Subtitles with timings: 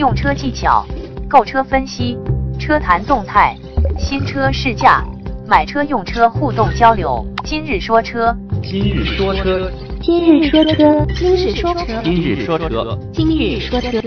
[0.00, 0.82] 用车技巧、
[1.28, 2.16] 购车分析、
[2.58, 3.54] 车谈动态、
[3.98, 5.04] 新车试驾、
[5.46, 7.22] 买车用车互动交流。
[7.44, 14.00] 今日说车，今日说车，今日说车，今日说车，今日说车，今日说车，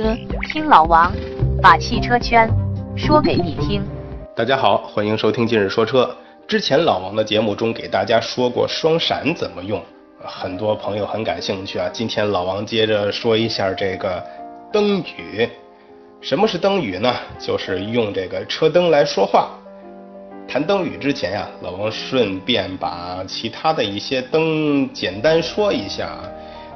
[0.52, 1.14] 听老王
[1.61, 2.50] 把汽车圈
[2.96, 3.84] 说给你听。
[4.36, 6.10] 大家好，欢迎收听今日说车。
[6.48, 9.80] 之前老王的节目中给大家说过双闪怎么用，
[10.25, 11.88] 很多朋友很感兴趣啊。
[11.94, 14.23] 今天老王接着说一下这个
[14.71, 15.48] 灯语。
[16.23, 17.13] 什么是灯语呢？
[17.37, 19.50] 就是用这个车灯来说话。
[20.47, 26.18] 谈灯语之前呀，老王顺便把其他的一些灯简单说一下。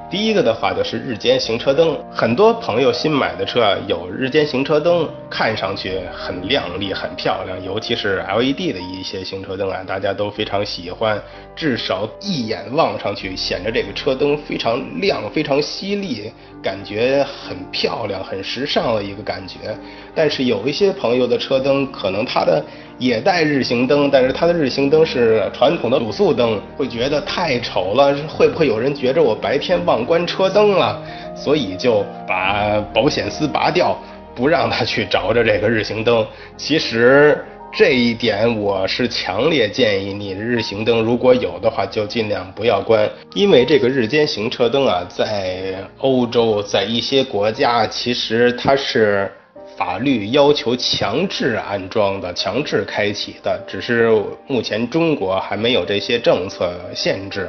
[0.09, 11.21] 第一个的话就是日间行车灯，很多朋友新买的车啊有日间行车灯，看上去很亮丽、很漂亮，尤其是 LED 的一些行车灯啊，大家都非常喜欢，
[11.53, 16.31] 至少一眼望上去显得这个车灯非常亮、非常犀利，
[16.63, 19.77] 感觉很漂亮、很时尚的一个感觉。
[20.15, 22.63] 但是有一些朋友的车灯可能它的
[22.99, 28.15] 也带日行灯，但是它的日行灯是传统的卤素灯，会觉得太丑了。
[28.27, 30.99] 会不会有人觉着我白天忘关车灯了，
[31.35, 33.95] 所以就把保险丝拔掉，
[34.33, 36.25] 不让他去着着这个日行灯？
[36.57, 37.37] 其实
[37.71, 49.31] 这一点我是强烈建议你，日行灯如果有的话，就尽量不要关，因为这个日间行车灯啊，在欧洲，在一些国家，其实它是。
[49.77, 54.11] 法律要求强制安装的、强制开启的，只是
[54.47, 57.47] 目前中国还没有这些政策限制。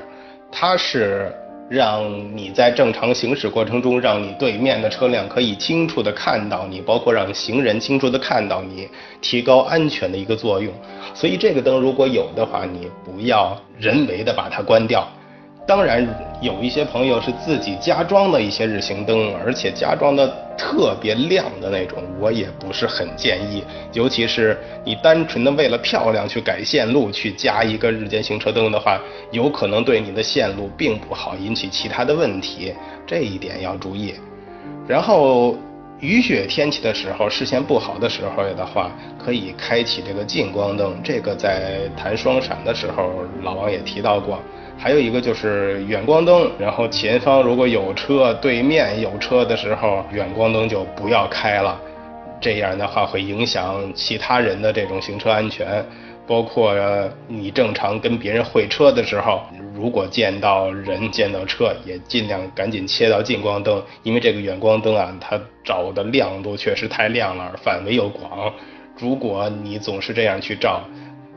[0.53, 1.35] 它是
[1.71, 2.05] 让
[2.37, 8.87] 你在正常行驶过程中，让你对面的车辆可以清楚的看到你，包括让行人清楚的看到你，
[9.23, 10.71] 提高安全的一个作用。
[11.15, 15.09] 所以这个灯如果有的话，你不要人为的把它关掉。
[15.69, 16.03] 当然，
[16.41, 23.63] 有一些朋友是自己加装的一些日行灯，而且加装的特别亮的那种，我也不是很建议。
[23.93, 28.99] 尤其是你单纯的为了漂亮去改线路，去加一个日间行车灯的话，
[29.31, 32.73] 有可能对你的线路并不好，引起其他的问题，
[33.07, 34.15] 这一点要注意。
[34.87, 35.55] 然后
[36.01, 38.91] 雨雪天气的时候，视线不好的时候的话，
[39.23, 40.99] 可以开启这个近光灯。
[41.05, 43.13] 这个在谈双闪的时候，
[43.43, 44.41] 老王也提到过。
[44.79, 51.79] 还有一个就是远光灯，然后前方如果有车，对面有车的时候，远光灯就不要开了，
[52.41, 55.85] 这样的话会影响其他人的这种行车安全。
[56.29, 56.75] 包括
[57.27, 59.41] 你正常跟别人会车的时候，
[59.75, 68.53] 如果见到人、见到车，也尽量赶紧切到近光灯，因为这个远光灯啊，它照的亮度确实太亮了，范围又广。
[68.99, 70.83] 如果你总是这样去照，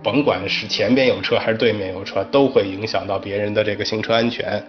[0.04, 4.62] 甭管是前边有车还是对面有车，都会影响到别人的这个行车安全。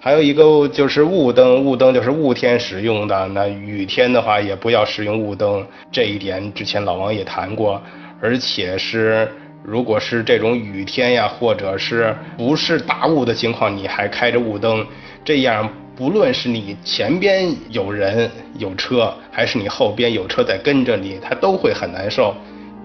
[0.00, 5.66] 还有一个就是雾灯，雾灯就是雾天使用的，那雨天的话也不要使用雾灯。
[5.90, 7.82] 这一点之前老王也谈过，
[8.20, 9.28] 而且是
[9.64, 14.86] 如果是这种雨天呀，或者是不是大雾的情况，你还开着雾灯，
[15.24, 22.32] 这样不论是你前边有人有车，还是你后边有车在跟着你，他都会很难受。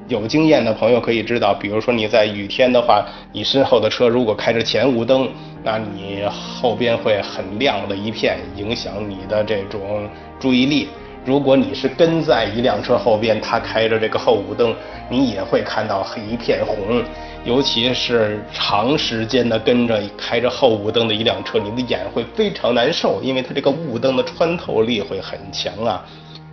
[0.08, 5.30] 有经验的朋友可以知道，比如说你在雨天的话，你身后的车如果开着前雾灯，
[5.64, 10.08] 那你后边会很亮的一片，影响你的这种
[10.40, 10.90] 注意力。
[11.26, 14.76] 如果你是跟在一辆车后边，它开着这个后雾灯，
[15.10, 17.02] 你也会看到一片红。
[17.46, 26.06] 尤其是长时间的跟着开着后雾灯的一辆车，你的眼会非常难受，因为它这个雾灯的穿透力会很强啊，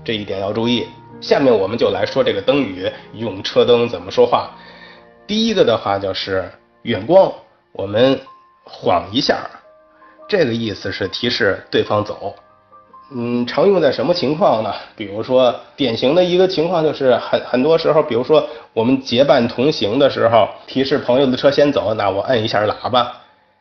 [0.04, 0.84] 这一点要注意。
[1.20, 4.50] 下面我们就来说这个灯语，用车灯怎么说话。
[5.26, 6.50] 第一个的话就是
[6.82, 7.32] 远光，
[7.72, 8.18] 我们
[8.64, 9.48] 晃一下，
[10.28, 12.34] 这个意思是提示对方走。
[13.12, 14.72] 嗯，常用在什么情况呢？
[14.96, 23.19] 比如说，典型的一个情况就是很很多时候，比如说我们结伴同行的时候，提示朋友的车先走，那我摁一下喇叭。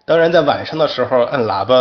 [0.09, 1.75] 当然，在晚上的时候按喇叭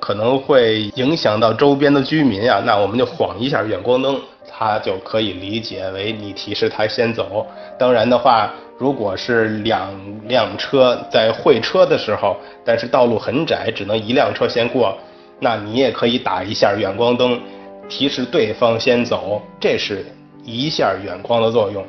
[0.00, 4.18] 可能会影响到周边的居民呀，那我们就晃一下远光灯。
[4.48, 7.46] 他就可以理解为你提示他先走。
[7.78, 9.90] 当然的话，如果是两
[10.26, 14.96] 辆车在会车的时候，但是道路很窄，只能一辆车先过，
[15.38, 17.38] 那你也可以打一下远光灯，
[17.86, 20.06] 提示对方先走，这是
[20.42, 21.84] 一下远光的作用。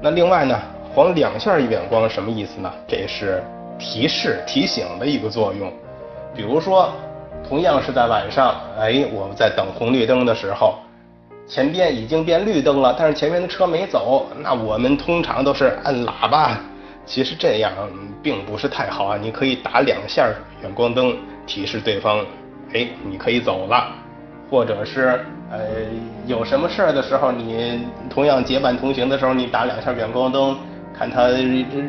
[0.00, 0.56] 那另外呢，
[0.94, 2.72] 晃两下远光什么意思呢？
[2.86, 3.42] 这是
[3.80, 5.72] 提示提醒的一个作用。
[6.34, 6.92] 比如说，
[7.48, 10.78] 同样是在晚上，哎，我们在等红绿灯的时候。
[11.48, 16.56] 前边已经变绿灯了，但是前面的车没走，那我们通常都是按喇叭。
[17.04, 17.72] 其实这样
[18.22, 20.28] 并不是太好啊，你可以打两下
[20.62, 21.16] 远光灯
[21.48, 22.24] 提示对方，
[22.72, 23.88] 哎，你可以走了。
[24.48, 25.58] 或者是呃
[26.26, 30.56] 有什么事儿的时候，你同样结伴同行的时候，你打两下远光灯，
[30.96, 31.30] 看他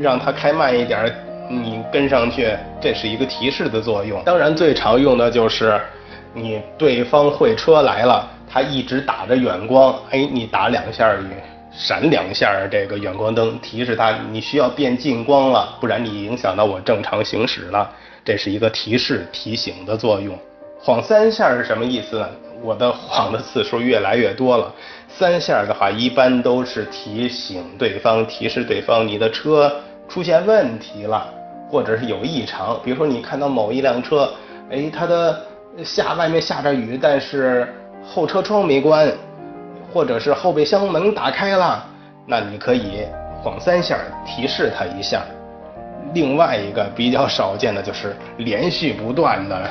[0.02, 1.14] 让他开慢一点，
[1.52, 4.24] 你跟上去，这是一个提示的作用。
[4.24, 5.80] 当然，最常用的就是
[6.34, 11.26] 你对方会车来了，他一直打着远光，哎，你打两下雨。
[11.74, 17.90] 闪两下这个远光灯，提示他你需要变近光了，不然你影响到我正常行驶了。
[18.26, 20.38] 这是一个提示提醒的作用。
[20.78, 22.30] 晃三下是什么意思呢？
[22.62, 24.70] 我的晃的次数越来越多了。
[25.08, 29.74] 三下的话，一般都是提醒对方，提示对方你的车
[30.10, 31.34] 出现问题了，
[31.72, 32.78] 或者是有异常。
[32.84, 34.30] 比如说你看到某一辆车，
[34.70, 35.42] 哎，它的
[35.84, 37.74] 下外面下着雨，但是
[38.06, 39.12] 后车窗没关。
[39.94, 41.86] 或者是后备箱门打开了，
[42.26, 43.06] 那你可以
[43.44, 45.22] 晃三下提示它一下。
[46.14, 49.70] 另外一个比较少见的就是连续不断的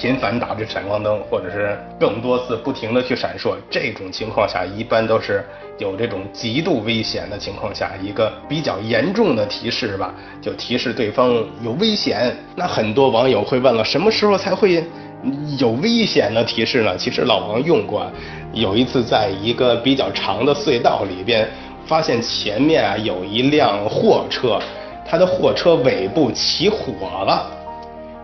[0.00, 3.54] 频繁打着闪光灯，或者是更多次不停的去闪烁。
[3.68, 5.44] 这种情况下，一般都是
[5.76, 11.30] 有这种极度危险的情况下，一个比较严重的提示吧，就提示对方
[11.62, 12.34] 有危险。
[12.56, 14.82] 那很多网友会问了，什么时候才会？
[15.58, 16.96] 有危险的提示呢？
[16.96, 18.10] 其实老王用过，
[18.54, 21.46] 有一次在一个比较长的隧道里边，
[21.84, 24.58] 发现前面啊有一辆货车，
[25.06, 26.94] 它的货车尾部起火
[27.26, 27.50] 了，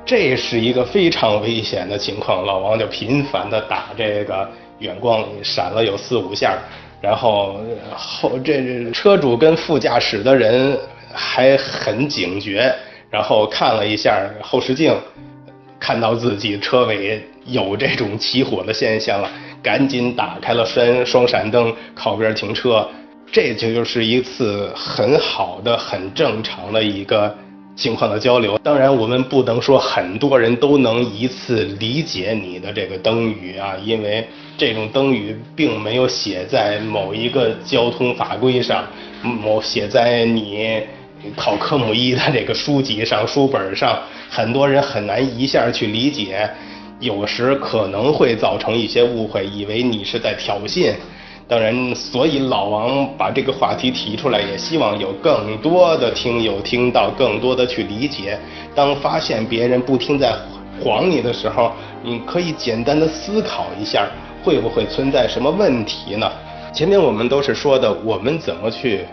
[0.06, 2.46] 这是一个非常危险的情况。
[2.46, 4.48] 老王就频繁的打这个
[4.78, 6.56] 远光，闪了有四五下，
[7.02, 7.60] 然后
[7.92, 10.78] 后这车主跟副驾驶的人
[11.12, 12.72] 还很警觉，
[13.10, 14.96] 然后看了一下后视镜。
[15.78, 19.30] 看到自己车尾有这种起火的现象了，
[19.62, 22.88] 赶紧打开了双双闪灯，靠边停车。
[23.30, 27.32] 这就就是一次很好的、很正常的一个
[27.76, 28.58] 情况的交流。
[28.64, 34.26] 当然，我们不能说很多人都能一次理解你的这个灯语啊，因为
[34.58, 38.84] 这种灯语并没有写在某一个交通法规上，
[39.22, 40.80] 某写在你。
[41.34, 43.98] 考科目一的这个书籍上、书本上，
[44.30, 46.48] 很多人很难一下去理解，
[47.00, 50.92] 有时可能会造成一些误会，以为你是在挑衅。
[51.48, 58.36] 当然，所以老王把这个话题提出来，也希望有更多的听友听到，更多的去理解。
[58.74, 60.36] 当发现别人不听在
[60.82, 61.70] 晃你的时候，
[62.02, 64.08] 你可以简单的思考一下，
[64.42, 66.28] 会不会存在什么问题呢？
[66.74, 69.06] 前面我们都是说的，我们怎么去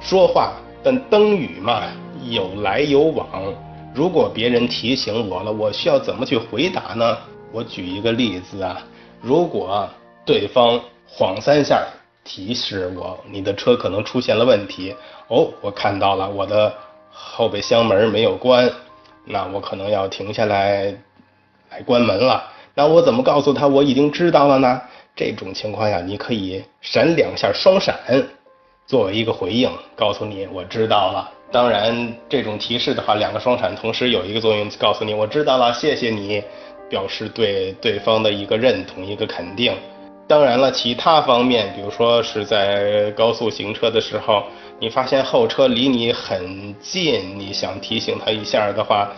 [0.00, 0.52] 说话。
[0.82, 1.84] 但灯语嘛，
[2.28, 3.26] 有来有往。
[3.94, 7.16] 如果别人提醒我了，我需要怎么去回答呢？
[7.52, 8.80] 我举一个例子啊，
[9.22, 9.88] 如果
[10.24, 11.86] 对方晃三下
[12.22, 14.94] 提示我你的车可能出现了问题，
[15.28, 16.72] 哦，我看到了我的
[17.10, 18.70] 后备箱门没有关，
[19.24, 20.94] 那我可能要停下来
[21.70, 22.52] 来关门了。
[22.74, 24.80] 那我怎么告诉他我已经知道了呢？
[25.16, 27.98] 这种情况下，你可以闪两下双闪。
[28.86, 31.30] 作为一个回应，告诉你我知道了。
[31.50, 36.42] 当然，这种提示的话，两个双闪同时有一个作用，告诉你我知道了，谢谢你，
[36.88, 39.74] 表示对对方的一个认同、一个肯定。
[40.28, 44.44] 当然了，其他方面，比如说是在高速行车的时候，
[44.78, 49.10] 你发现后车离你很近，你想提醒他一下的话，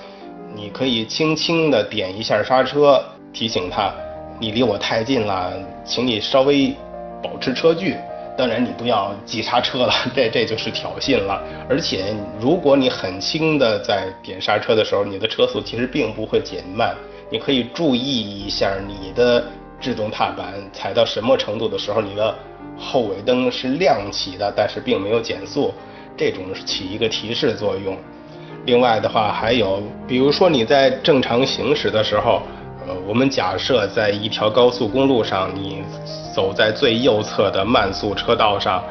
[0.55, 3.03] 你可以轻轻的点一下刹车，
[3.33, 3.93] 提醒他
[4.39, 5.53] 你离我太近了，
[5.85, 6.73] 请你稍微
[7.21, 7.97] 保持车距。
[8.39, 11.43] 当然，你不要急刹车了， 这这就是挑衅了。
[11.69, 16.95] 而且，如果你很轻的在点刹车的时候，你的车速其实并不会减慢。
[17.33, 19.45] 你可以注意一下你的
[19.81, 22.35] 制动踏板踩到什么程度的时候，你的
[22.79, 25.73] 后尾灯是亮起的，但是并没有减速，
[26.17, 27.97] 这种起一个提示作用。
[28.67, 32.43] 另外的话，还有比如说你在正常行驶的时候。
[32.89, 35.83] 呃，我们假设在一条高速公路上，你
[36.35, 38.83] 走在最右侧的慢速车道上，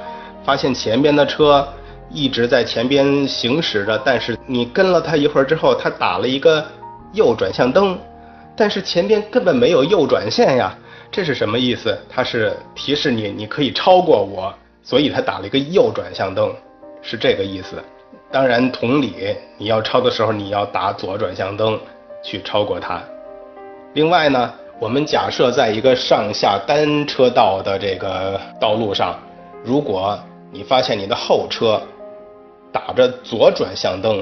[0.43, 1.67] 发现前边的车
[2.11, 6.63] 一直在前边行驶着，但是你跟了他一会儿之后，他打了一个
[7.13, 7.97] 右转向灯，
[8.59, 10.77] 但是前边根本没有右转线呀，
[11.09, 11.97] 这是什么意思？
[12.09, 16.53] 它是提示你你可以超过我，所以他打了一个右转向灯，
[17.01, 17.81] 是这个意思。
[18.29, 21.79] 当然，同理，你要超的时候，你要打左转向灯
[22.21, 23.01] 去超过他。
[23.93, 29.17] 另外呢，我们假设在一个上下单车道的这个道路上，
[29.63, 30.19] 如果
[30.51, 31.81] 你发现你的后车
[32.73, 34.21] 打着左转向灯，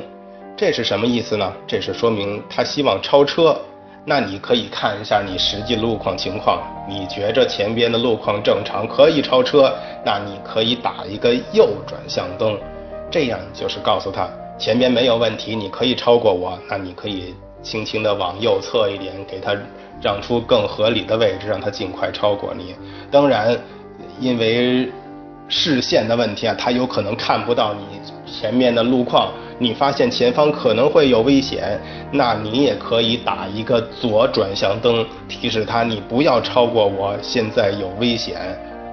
[0.56, 1.52] 这是什么意思呢？
[1.66, 3.60] 这是说明他希望超车。
[4.10, 9.70] 那你可以看一下你实际路况情况，你觉着前边的路况正常，可以超车，
[10.06, 12.58] 那你可以打一个右转向灯，
[13.12, 17.36] 这样就是告诉他前边没有问题，你可以超过我，那你可以。
[17.64, 19.54] 轻轻的往右侧一点，给他
[20.02, 22.74] 让出更合理的位置，让他尽快超过你。
[23.12, 23.58] 当然，
[24.22, 24.90] 因为
[25.50, 27.82] 视线的问题啊，他有可能看不到你
[28.32, 29.34] 前面的路况。
[29.60, 31.80] 你发现前方可能会有危险，
[32.12, 38.36] 那你也可以打一个左转向灯，提示他你不要超过我，现在有危险。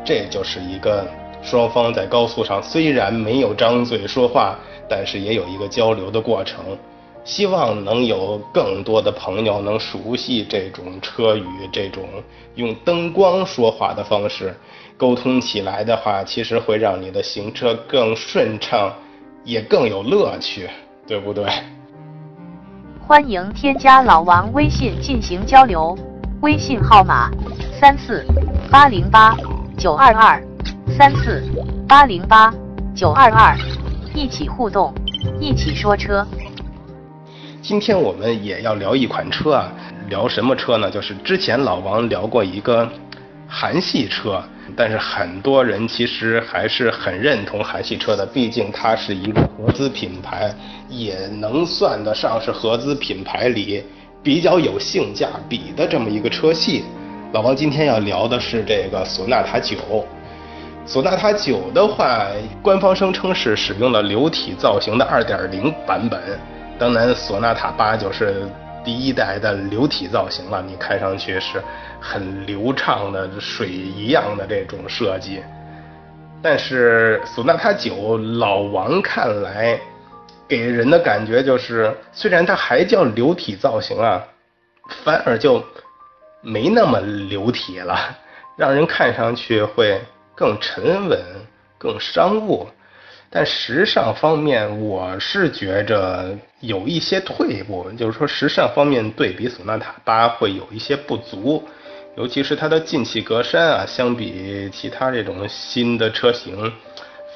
[0.04, 1.06] 这就是一个
[1.42, 6.64] 双方在高速上虽然没有张嘴说话，但是也有一个交流的过程。
[7.24, 12.04] 希望能有更多的朋友能熟悉这种车语，这种
[12.54, 14.54] 用灯光说话的方式
[14.98, 18.92] 沟通起来的话，其实会让你的行车更顺畅，
[19.44, 20.68] 也更有乐趣，
[21.06, 21.46] 对不对？
[23.06, 25.94] 欢迎添加老王微信进行交流，
[26.40, 27.30] 微信号码
[27.78, 28.24] 三四
[28.70, 29.36] 八零八
[29.76, 30.42] 九二二
[30.96, 31.44] 三四
[31.86, 32.52] 八零八
[32.94, 33.54] 九二二，
[34.14, 34.94] 一起互动，
[35.38, 36.26] 一起说车。
[37.60, 39.70] 今天我们也要聊一款车啊，
[40.08, 40.90] 聊什么车呢？
[40.90, 42.90] 就是之前老王聊过一个
[43.56, 44.42] 韩系车，
[44.74, 50.52] 但是很多人其实还是很认同韩系车的，毕竟它是一个合资品牌，
[50.88, 53.84] 也能算得上是合资品牌里
[54.24, 56.82] 比较有性价比的这么一个车系。
[57.32, 60.04] 老王今天要聊的是这个索纳塔九。
[60.84, 62.26] 索纳塔九的话，
[62.60, 66.20] 官方声称是使用了流体造型的2.0版本。
[66.76, 68.48] 当然，索纳塔八就是
[68.84, 71.62] 第一代的流体造型了，你看上去是
[71.98, 75.42] 很流畅的水一样的这种设计。
[76.42, 79.80] 但是索纳塔九老王看来，
[80.46, 84.22] 给人的感觉就是，虽然它还叫流体造型啊，
[85.02, 85.64] 反而就
[86.42, 87.98] 没那么流体了，
[88.56, 89.98] 让人看上去会
[90.34, 91.18] 更沉稳、
[91.78, 92.68] 更商务。
[93.36, 101.60] 但时尚方面，我是觉着有一些退步，就是说时尚方面对比索纳塔八会有一些不足，
[102.16, 106.72] 尤其是它的进气格栅啊，相比其他这种新的车型，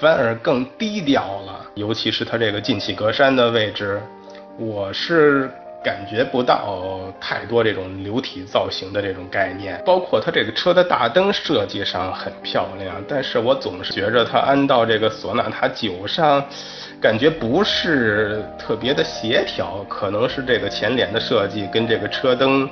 [0.00, 1.66] 反而更低调了。
[1.74, 4.00] 尤其是它这个进气格栅的位置，
[4.56, 5.50] 我是。
[5.82, 16.44] 感觉不到太多这种流体造型的这种概念，包括它这个车的大灯设计上很漂亮，但是我总是觉着它安到这个索纳塔九上，
[17.00, 22.68] 感觉不是特别的协调，可能是这个前脸的设计跟这个车灯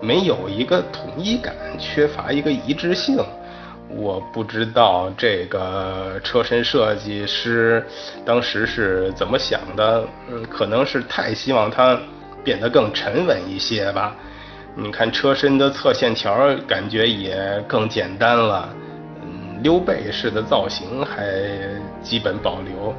[0.00, 3.18] 没有一个统一感，缺乏一个一致性。
[3.94, 7.84] 我不知道这个车身设计师
[8.24, 12.00] 当时是怎么想的，嗯，可能是太希望它。
[12.44, 14.14] 变得更沉稳一些吧，
[14.74, 18.68] 你看车身的侧线条感觉也更简单了，
[19.22, 21.24] 嗯，溜背式的造型还
[22.02, 22.94] 基本保留，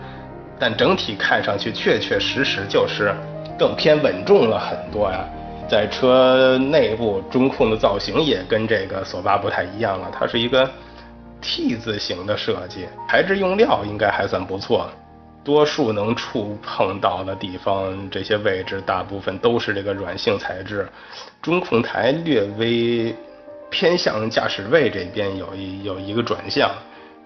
[0.60, 3.14] 但整体看上去确确实实就是
[3.58, 5.26] 更偏稳重了很多呀。
[5.70, 10.70] 在车内部中控的造型也跟这个索八不太一样了，它是一个
[11.42, 14.90] T 字形的设计，材质用料应该还算不错。
[15.44, 20.88] 多数能触碰到的地方，这些位置大部分都是这个软性材质。
[21.42, 23.14] 中控台略微
[23.70, 26.72] 偏向驾驶位这边有一有一个转向，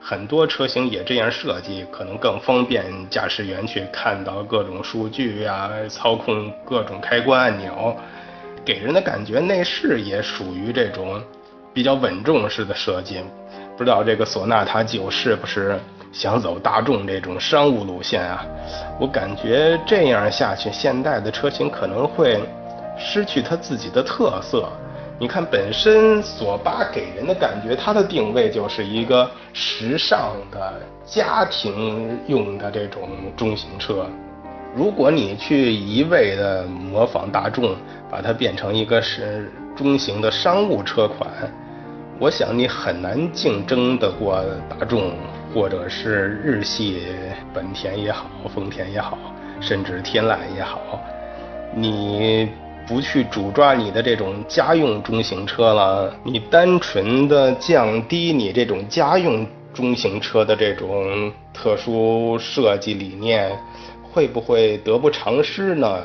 [0.02, 7.96] 很多车型也这样设计，可能更方便驾驶员去看到各种数据呀，操控各种开关按钮。
[8.66, 11.22] 给人的感觉，内饰也属于这种
[11.74, 13.22] 比较稳重式的设计。
[13.78, 15.80] 不知道这个索纳塔九是不是？
[16.18, 18.44] 想走大众这种商务路线啊，
[19.00, 22.40] 我感觉这样下去，现代的车型可能会
[22.98, 24.68] 失去它自己的特色。
[25.20, 34.08] 你看，本身索八给人的感觉，它的定位就是一个时尚的家庭用的这种中型车。
[34.76, 37.76] 如果你去一味的模仿大众，
[38.10, 41.30] 把它变成一个是中型的商务车款，
[42.18, 45.12] 我想你很难竞争得过大众。
[45.58, 47.02] 或者是日系
[47.52, 49.18] 本田也好，丰田也好，
[49.60, 51.02] 甚至天籁也好，
[51.74, 52.48] 你
[52.88, 63.52] 不去主抓你的这种家用中型车了，你单纯的降低你这种家用中型车的这种特殊设计理念，
[64.04, 66.04] 会不会得不偿失呢？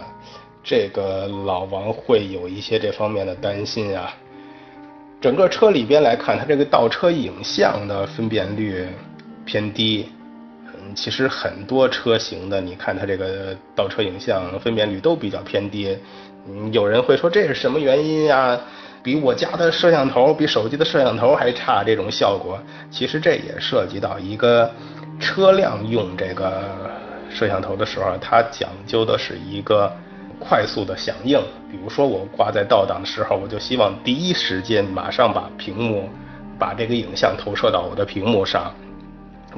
[0.65, 4.15] 这个老王会有一些这方面的担心啊。
[5.21, 8.87] 整个车里边来看，它这个倒车影像的分辨率。
[9.45, 10.11] 偏低，
[10.67, 15.97] 嗯，其实很多车型的，你看它这个倒车影像分辨率都比较偏低。
[16.49, 18.59] 嗯，有人会说这是什么原因呀？
[19.05, 22.57] 比我家的摄像头，比手机的摄像头还差这种效果。
[22.89, 24.71] 其实这也涉及到一个
[25.19, 26.63] 车辆用这个
[27.29, 29.93] 摄像头的时候，它讲究的是一个
[30.39, 31.37] 快速的响应。
[31.69, 36.09] 比如说我挂在倒档的时候，我就希望第一时间马上把屏幕
[36.57, 38.73] 把这个影像投射到我的屏幕上。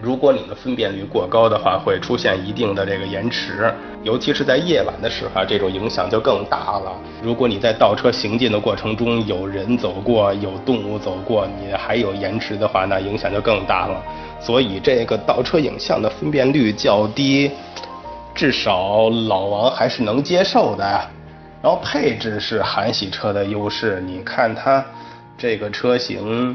[0.03, 3.73] 如果你的分辨率过高的话，会出现一定的这个延迟，
[4.03, 6.93] 尤其是在夜晚的时候，这种影响就更大了。
[7.23, 14.03] 如果你在倒车行进的过程中有人走过、有动物走过，你还有延迟的话，那影响就更大了。
[14.41, 17.51] 所以这个倒车影像的分辨率较低，
[18.35, 20.85] 至少老王还是能接受的。
[21.63, 24.85] 然后配置是韩系车的优势，你看它
[25.39, 26.55] 这个车型。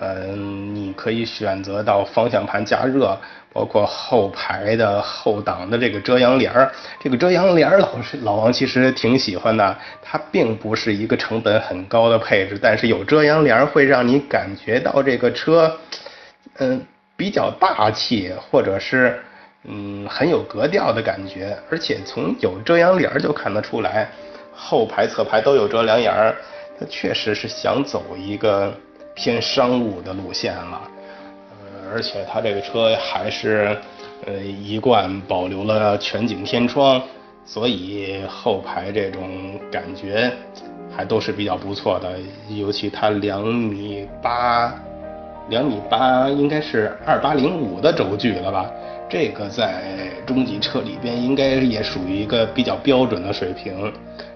[0.00, 3.18] 嗯，你可以选择到方向盘加热，
[3.50, 6.70] 包括后排的后挡的这个遮阳帘儿。
[7.00, 9.76] 这个遮阳帘儿，老是老王其实挺喜欢的。
[10.02, 15.74] 它并不是一个成本很高的配置，但是有遮阳帘儿会让你感觉到这个车，
[16.58, 16.78] 嗯，
[17.16, 19.18] 比较大气，或者是
[19.64, 21.56] 嗯很有格调的感觉。
[21.70, 24.10] 而且从有遮阳帘儿就看得出来，
[24.54, 26.36] 后排侧排都有遮阳帘儿，
[26.78, 28.74] 它确实是想走一个。
[29.16, 30.82] 偏商务的路线了，
[31.50, 33.74] 呃，而且它这个车还是
[34.26, 37.02] 呃一贯保留了全景天窗，
[37.46, 40.30] 所以后排这种感觉
[40.94, 42.18] 还都是比较不错的。
[42.50, 44.74] 尤其它两米八，
[45.48, 48.70] 两米八应该是二八零五的轴距了吧？
[49.08, 53.90] 这个在中级车里边应该也属于一个比较标准的水平。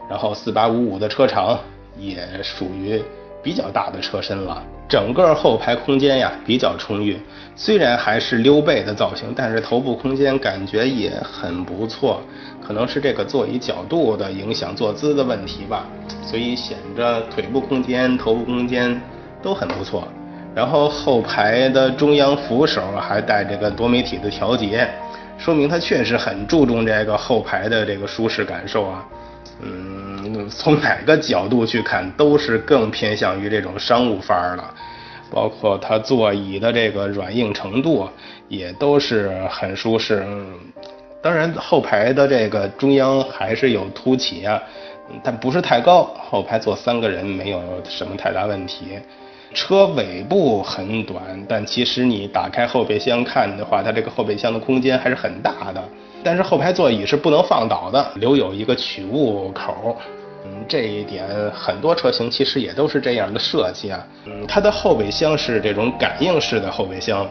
[0.08, 1.58] 然后四八五五的车长
[1.98, 3.02] 也属于。
[3.42, 7.16] 比较大的车身了，整个后排空间呀比较充裕，
[7.56, 12.20] 虽然还是溜背的造型，但是头部空间感觉也很不错。
[12.60, 15.86] 可能是这个座椅角度的影响，坐姿的问题吧，
[16.22, 19.00] 所以显着腿部空间、头部空间
[19.42, 20.06] 都很不错。
[20.54, 24.88] 然后后排的中央扶手还带这个多媒体的调节，
[25.38, 29.06] 说明它确实很注重这个后排的这个舒适感受啊。
[29.62, 29.99] 嗯，
[30.48, 34.74] 从哪个角度去看，都是更偏向于这种商务范儿了。
[35.30, 38.08] 包括它座椅的这个软硬程度，
[38.48, 40.26] 也都是很舒适。
[41.22, 44.60] 当然，后排的这个中央还是有凸起啊，
[45.22, 46.02] 但不是太高。
[46.18, 48.98] 后排坐三个人没有什么太大问题。
[49.54, 55.82] 车尾部很短，但其实你打开后备箱看的话，它这个后备箱的空间还是很大的。
[56.22, 59.96] 但是后排座椅是不能放倒的，留有一个取物口。
[60.42, 64.06] 嗯，这一点很多车型其实也都是这样的设计啊。
[64.24, 67.28] 嗯，它的后备箱是这种感应式的后备箱，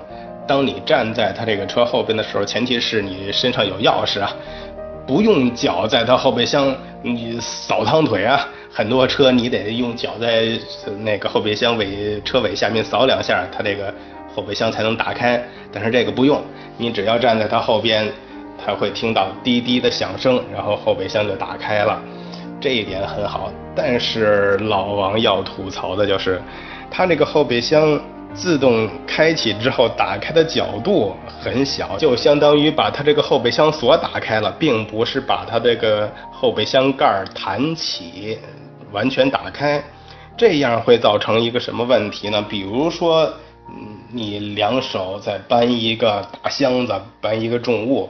[0.47, 4.32] 当你站在它这个车后边的时候，前提是你身上有钥匙啊，
[5.08, 8.47] 不用脚在它后备箱你扫趟腿啊。
[8.71, 10.47] 很多车你得用脚在
[10.99, 13.91] 那个后备箱尾车尾下面扫两下，它这个
[14.36, 15.43] 后备箱才能打开。
[15.73, 16.39] 但是这个不用，
[16.78, 18.08] 你只要站在它后边。
[18.63, 22.02] 才会听到滴滴的响声，然后后备箱就打开了，
[22.60, 23.52] 这一点很好。
[23.76, 26.41] 但是老王要吐槽的就是，
[26.91, 28.00] 它这个后备箱
[28.34, 38.38] 自动开启之后打开的角度很小，就相当于把它这个后备箱锁打开了，并不是把它这个后备箱盖弹起，
[38.91, 39.82] 完全打开。
[40.38, 42.41] 这样会造成一个什么问题呢？
[42.48, 43.24] 比如说，
[43.67, 48.10] 嗯，你两手在搬一个大箱子，搬一个重物。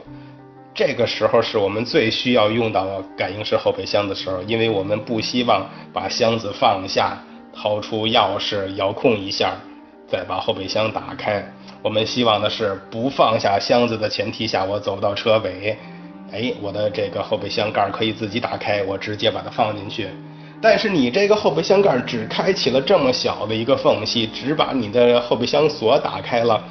[0.80, 7.18] 这个时候是我们最需要用到感应式后备箱的时候，因为我们不希望把箱子放下，
[7.54, 9.52] 掏出钥匙遥控一下，
[10.08, 11.44] 再把后备箱打开。
[11.82, 15.76] 我们希望的是不放下箱子的前提下，我走到车尾，
[16.32, 20.08] 哎，我的这个后备箱盖可以自己打开，我直接把它放进去。
[20.62, 26.64] 但是你这个后备箱盖只开启了这么小的一个缝隙，只把你的后备箱锁打开了，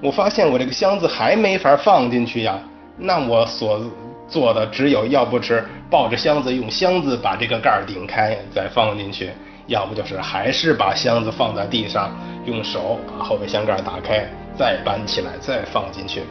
[0.00, 2.56] 我发现我这个箱子还没法放进去呀。
[2.98, 3.80] 那我所
[4.28, 9.30] 做的只有，要不是抱着箱子用箱子把这个盖儿顶开再放进去，
[9.66, 12.10] 要不就是还是把箱子放在地上，
[12.44, 16.22] 用手把后备箱盖打开，再搬起来再放进去。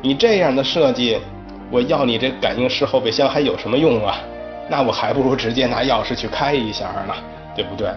[0.00, 1.18] 你这样的设计，
[1.70, 4.18] 我要你这感应式后备箱还有什么用啊？
[4.70, 7.14] 那我还不如直接拿钥匙去开一下呢，
[7.54, 7.88] 对不对？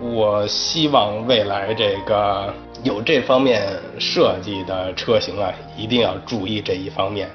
[0.00, 3.62] 我希望未来这个有这方面
[3.98, 7.28] 设计的车型啊，一定要注意这一方面。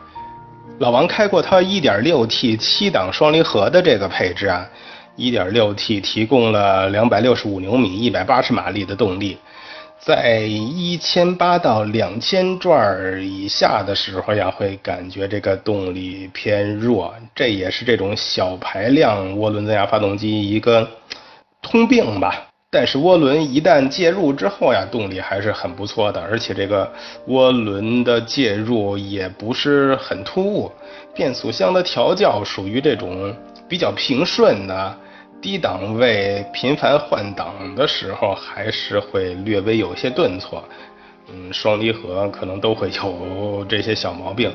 [0.80, 4.70] 老王开过它 1.6T 七档双离合的这个配置啊
[5.18, 9.36] ，1.6T 提供了265牛米、180马力的动力，
[10.00, 20.88] 在1800到2000转以下的时候呀，会感觉这个动力偏弱，这也是这种小排量涡轮增压发动机一个
[21.60, 22.47] 通病吧。
[22.78, 26.88] 但是涡轮一旦介入之后呀，动力还是很不错的，而且这个
[27.28, 30.72] 涡轮的介入也不是很突兀。
[31.16, 33.36] 变速箱的调教属于这种
[33.68, 34.96] 比较平顺的
[35.42, 40.64] 低档位频繁换挡的时候，还是会略微有些顿挫。
[41.34, 44.52] 嗯，双离合可能都会有这些小毛病。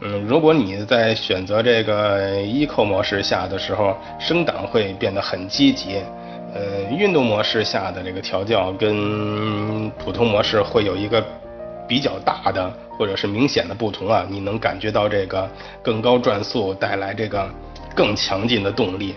[0.00, 5.98] 嗯，如果你在选择这个 Eco 模式下的时候，升档会变得很积极。
[6.54, 11.24] 呃，运动模式下的这个调教跟普通模式会有一个
[11.86, 15.48] 比较大的或者是明显的不同啊，你能感觉到这个
[15.82, 17.48] 更高转速带来这个
[17.94, 19.14] 更强劲的动力。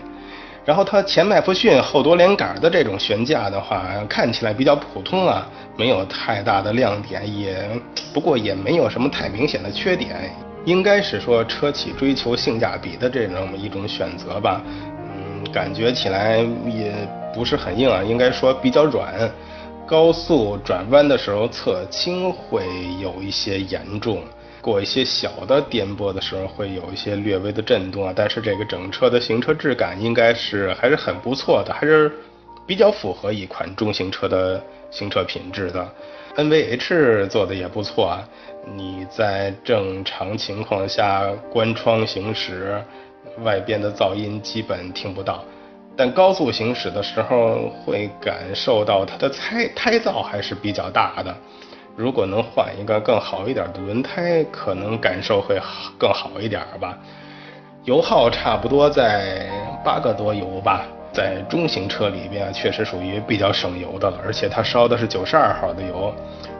[0.63, 7.67] 然后它前麦弗逊后多连杆的这种悬架的话，看起来比较普通啊，没有太大的亮点，也
[8.13, 10.31] 不过也没有什么太明显的缺点，
[10.63, 14.61] 应该是说车企追求性价比的这种一种选择吧。
[15.51, 16.93] 感觉起来也
[17.33, 19.29] 不是很硬啊，应该说比较软。
[19.87, 22.65] 高速转弯的时候侧倾会
[23.01, 24.23] 有一些严重。
[24.61, 32.11] 过一些小的颠簸的时候，会有一些略微的震动啊，但是这个整车的行车质感应该是还是很不错的，还是
[32.67, 35.89] 比较符合一款中型车的行车品质的。
[36.37, 38.23] NVH 做的也不错啊，
[38.75, 42.79] 你在正常情况下关窗行驶，
[43.39, 45.43] 外边的噪音基本听不到，
[45.95, 51.35] 但高速行驶的时候会感受到它的胎胎噪还是比较大的。
[51.95, 55.59] 如果能换一个更好一点的轮胎，可能感受会
[55.97, 56.97] 更好一点吧。
[57.83, 59.49] 油耗差不多在
[59.83, 66.13] 八个多油吧，在中型车里边确实属于比较省油的了，而且它烧的是九十二号的油。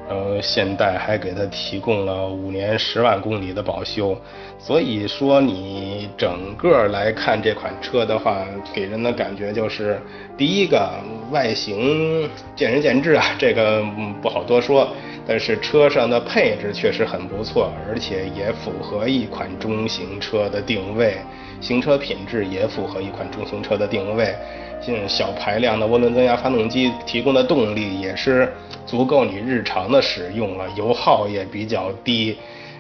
[0.09, 4.13] 呃，现代还给它提供了五年十万公里的保修，
[4.59, 10.01] 所以说你整个来看这款车的话，给人的感觉就是，
[10.37, 10.91] 第一个
[11.31, 13.81] 外形见仁见智啊，这个
[14.21, 14.89] 不好多说。
[15.25, 21.15] 但是车上的配置确实很不错，而且也符合一款中型车的定位，
[21.61, 24.35] 行车品质也符合一款中型车的定位。
[24.81, 28.51] 像小排量的涡轮增压发动机提供的动力也是
[28.85, 32.35] 足够你日常的使用了，油耗也比较低，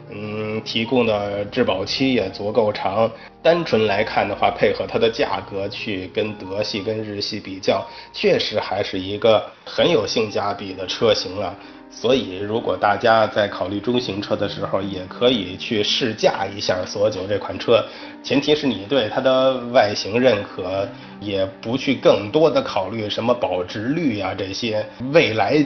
[0.09, 3.09] 嗯，提供的质保期也足够长。
[3.43, 11.55] 单纯来看的话，配合它的价格去跟德系、跟日系比较，确实还是一个很有性价比的车型了。
[11.93, 17.83] 所以，如果大家在考虑中型车的时候，也可以去试驾一下索九这款车。
[18.23, 20.87] 前提是你对它的外形认可，
[21.19, 25.63] 也不去更多的考虑什么保值率啊这些未来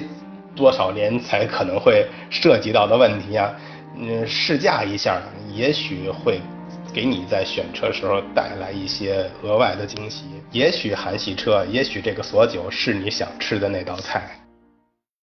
[0.56, 3.54] 多少年才可能会涉及到的问题啊。
[3.98, 5.22] 嗯，试驾一下，
[5.54, 6.42] 也许会
[6.92, 10.24] 给你在选车时候带来一些额外的惊喜。
[10.52, 14.45] 也许韩系车，也许这个索九是你想吃的那道菜。